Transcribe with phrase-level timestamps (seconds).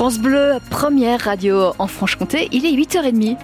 [0.00, 3.36] France Bleu, première radio en Franche-Comté, il est 8h30.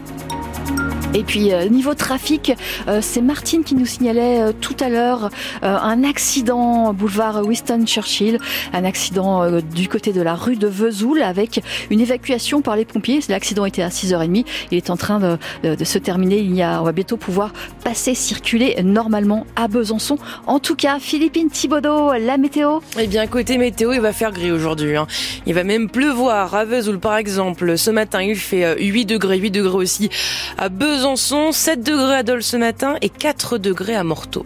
[1.16, 2.52] Et puis euh, niveau trafic,
[2.88, 5.30] euh, c'est Martine qui nous signalait euh, tout à l'heure
[5.62, 8.38] un accident boulevard Winston Churchill,
[8.72, 13.20] un accident du côté de la rue de Vesoul avec une évacuation par les pompiers.
[13.28, 16.38] L'accident était à 6h30, il est en train de, se terminer.
[16.38, 17.52] Il y a, on va bientôt pouvoir
[17.84, 20.18] passer, circuler normalement à Besançon.
[20.46, 24.52] En tout cas, Philippine Thibaudot, la météo Eh bien, côté météo, il va faire gris
[24.52, 24.96] aujourd'hui.
[24.96, 25.06] Hein.
[25.46, 27.78] Il va même pleuvoir à Vesoul par exemple.
[27.78, 30.10] Ce matin, il fait 8 degrés, 8 degrés aussi
[30.58, 31.05] à Besançon.
[31.06, 34.44] Besançon, 7 degrés à Dole ce matin et 4 degrés à Morteau.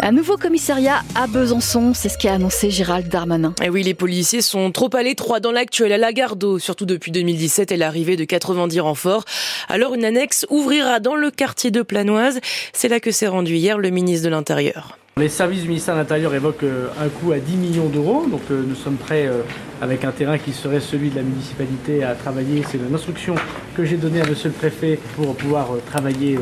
[0.00, 3.54] Un nouveau commissariat à Besançon, c'est ce qu'a annoncé Gérald Darmanin.
[3.62, 7.70] Et oui, les policiers sont trop à l'étroit dans l'actuel à Lagardo, surtout depuis 2017
[7.70, 9.26] et l'arrivée de 90 renforts.
[9.68, 12.40] Alors une annexe ouvrira dans le quartier de Planoise.
[12.72, 14.96] C'est là que s'est rendu hier le ministre de l'Intérieur.
[15.20, 18.40] Les services du ministère de l'Intérieur évoquent euh, un coût à 10 millions d'euros, donc
[18.50, 19.42] euh, nous sommes prêts euh,
[19.82, 22.62] avec un terrain qui serait celui de la municipalité à travailler.
[22.66, 23.34] C'est une instruction
[23.76, 26.38] que j'ai donnée à monsieur le préfet pour pouvoir travailler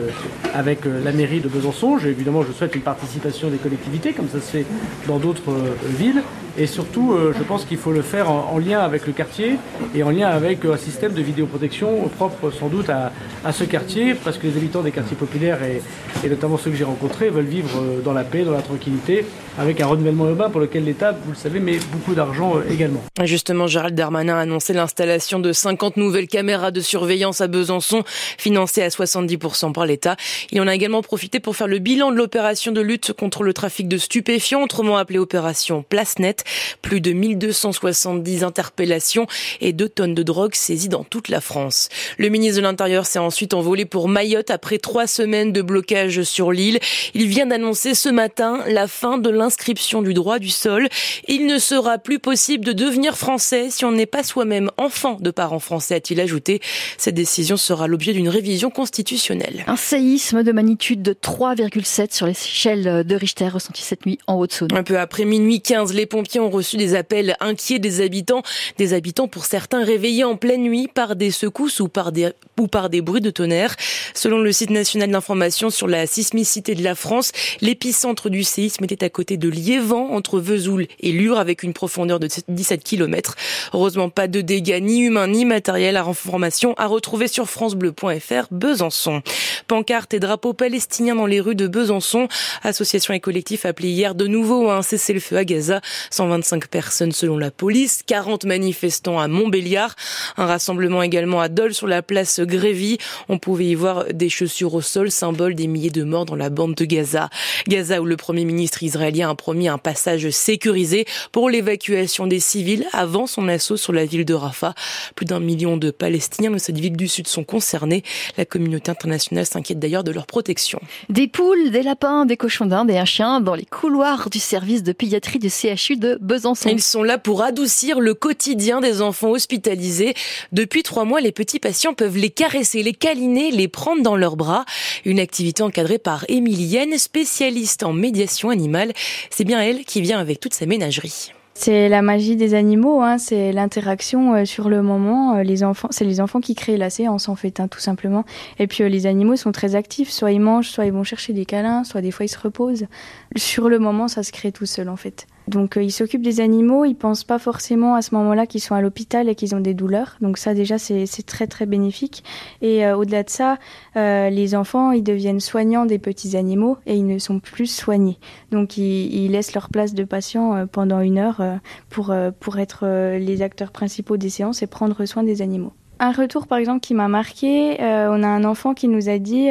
[0.55, 1.99] avec la mairie de Besançon.
[1.99, 4.67] Évidemment, je souhaite une participation des collectivités, comme ça se fait
[5.09, 5.55] dans d'autres
[5.99, 6.23] villes.
[6.59, 9.57] Et surtout, je pense qu'il faut le faire en, lien avec le quartier
[9.95, 13.13] et en lien avec un système de vidéoprotection propre sans doute à,
[13.53, 15.81] ce quartier, parce que les habitants des quartiers populaires et,
[16.25, 19.25] et notamment ceux que j'ai rencontrés veulent vivre dans la paix, dans la tranquillité,
[19.59, 23.03] avec un renouvellement urbain pour lequel l'État, vous le savez, met beaucoup d'argent euh, également.
[23.25, 28.83] Justement, Gérald Darmanin a annoncé l'installation de 50 nouvelles caméras de surveillance à Besançon, financées
[28.83, 30.17] à 70% par l'État.
[30.53, 33.53] Il en a également profité pour faire le bilan de l'opération de lutte contre le
[33.53, 36.45] trafic de stupéfiants, autrement appelée opération Place Net.
[36.83, 39.27] Plus de 1270 interpellations
[39.61, 41.89] et 2 tonnes de drogue saisies dans toute la France.
[42.19, 46.53] Le ministre de l'Intérieur s'est ensuite envolé pour Mayotte après trois semaines de blocage sur
[46.53, 46.79] l'île.
[47.15, 50.89] Il vient d'annoncer ce matin la fin de l'inscription du droit du sol.
[51.27, 55.31] Il ne sera plus possible de devenir français si on n'est pas soi-même enfant de
[55.31, 56.61] parents français, a-t-il ajouté.
[56.97, 59.65] Cette décision sera l'objet d'une révision constitutionnelle.
[59.67, 64.71] Un séisme de magnitude de 3,7 sur l'échelle de Richter ressenti cette nuit en Haute-Saône.
[64.75, 68.43] Un peu après minuit 15, les pompiers ont reçu des appels inquiets des habitants.
[68.77, 72.67] Des habitants pour certains réveillés en pleine nuit par des secousses ou par des, ou
[72.67, 73.75] par des bruits de tonnerre.
[74.15, 79.05] Selon le site national d'information sur la sismicité de la France, l'épicentre du séisme était
[79.05, 83.37] à côté de Liévent, entre Vesoul et Lure, avec une profondeur de 17 km.
[83.73, 85.97] Heureusement, pas de dégâts ni humains ni matériels.
[85.97, 89.23] À information à retrouver sur francebleu.fr Besançon.
[89.67, 92.29] Pancartes et drapeaux palestiniens dans les rues de Besançon.
[92.63, 95.81] Association et collectif appelé hier de nouveau à un cessez-le-feu à Gaza.
[96.29, 99.95] 125 personnes selon la police, 40 manifestants à Montbéliard.
[100.37, 102.99] Un rassemblement également à Dole sur la place Grévy.
[103.31, 106.51] On pouvait y voir des chaussures au sol, symbole des milliers de morts dans la
[106.51, 107.31] bande de Gaza.
[107.67, 112.87] Gaza où le premier ministre israélien a promis un passage sécurisé pour l'évacuation des civils
[112.93, 114.75] avant son assaut sur la ville de Rafah.
[115.15, 118.03] Plus d'un million de Palestiniens de cette ville du Sud sont concernés.
[118.37, 120.81] La communauté internationale s'inquiète d'ailleurs de leur protection.
[121.09, 124.83] Des poules, des lapins, des cochons d'Inde et un chien dans les couloirs du service
[124.83, 126.69] de pédiatrie du CHU de Besançon.
[126.71, 130.15] Ils sont là pour adoucir le quotidien des enfants hospitalisés.
[130.53, 134.37] Depuis trois mois, les petits patients peuvent les caresser, les câliner, les prendre dans leurs
[134.37, 134.65] bras.
[135.05, 138.93] Une activité encadrée par Emilienne, spécialiste en médiation animale.
[139.31, 141.33] C'est bien elle qui vient avec toute sa ménagerie.
[141.61, 145.35] C'est la magie des animaux, hein, c'est l'interaction euh, sur le moment.
[145.35, 148.25] Euh, les enfants, c'est les enfants qui créent la séance en fait, hein, tout simplement.
[148.61, 151.33] Et puis euh, les animaux sont très actifs, soit ils mangent, soit ils vont chercher
[151.33, 152.87] des câlins, soit des fois ils se reposent.
[153.35, 155.27] Sur le moment, ça se crée tout seul en fait.
[155.49, 158.75] Donc euh, ils s'occupent des animaux, ils pensent pas forcément à ce moment-là qu'ils sont
[158.75, 160.17] à l'hôpital et qu'ils ont des douleurs.
[160.21, 162.23] Donc ça déjà c'est très très bénéfique.
[162.61, 163.59] Et euh, au-delà de ça,
[163.97, 168.19] euh, les enfants ils deviennent soignants des petits animaux et ils ne sont plus soignés.
[168.51, 171.43] Donc ils, laissent leur place de patient pendant une heure
[171.91, 172.87] pour pour être
[173.19, 175.73] les acteurs principaux des séances et prendre soin des animaux.
[176.01, 179.51] Un retour par exemple qui m'a marqué, on a un enfant qui nous a dit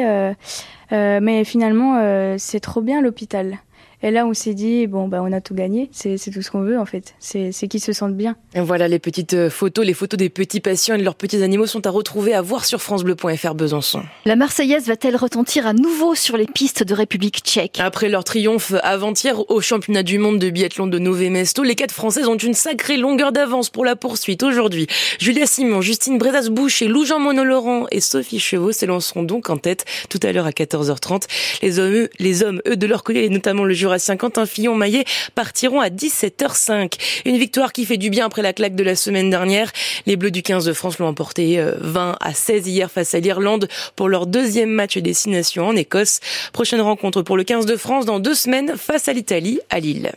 [0.90, 3.58] mais finalement c'est trop bien l'hôpital.
[4.02, 5.88] Et là, on s'est dit, bon, bah, on a tout gagné.
[5.92, 7.14] C'est tout ce qu'on veut, en fait.
[7.18, 8.36] C'est qu'ils se sentent bien.
[8.54, 11.42] Et voilà, les petites euh, photos, les photos des petits patients et de leurs petits
[11.42, 14.02] animaux sont à retrouver, à voir sur FranceBleu.fr Besançon.
[14.24, 17.78] La Marseillaise va-t-elle retentir à nouveau sur les pistes de République tchèque?
[17.80, 21.92] Après leur triomphe avant-hier au championnat du monde de biathlon de Nové Mesto, les quatre
[21.92, 24.86] Françaises ont une sacrée longueur d'avance pour la poursuite aujourd'hui.
[25.18, 30.20] Julia Simon, Justine Brezas-Bouche et Lou-Jean Monod-Laurent et Sophie Chevaux s'élanceront donc en tête tout
[30.22, 31.24] à l'heure à 14h30.
[31.62, 35.04] Les hommes, les hommes, eux, de leur côté, et notamment le jurassien Quentin Fillon-Maillet
[35.34, 37.22] partiront à 17h05.
[37.24, 39.72] Une victoire qui fait du bien après la claque de la semaine dernière.
[40.04, 43.20] Les Bleus du 15 de France l'ont emporté 20 euh, à 16 hier face à
[43.20, 46.20] l'Irlande pour leur deuxième match destination en Écosse.
[46.52, 50.12] Prochaine rencontre pour le 15 de France dans deux semaines face à l'Italie à Lille.